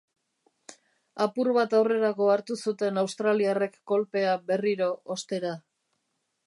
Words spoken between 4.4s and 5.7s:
berriro, ostera...